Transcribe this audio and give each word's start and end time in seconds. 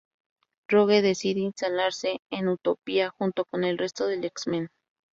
Rogue 0.67 0.99
decide 1.03 1.41
instalarse 1.41 2.21
en 2.31 2.47
Utopía 2.47 3.11
junto 3.11 3.45
con 3.45 3.63
el 3.63 3.77
resto 3.77 4.07
de 4.07 4.15
X-Men. 4.25 4.69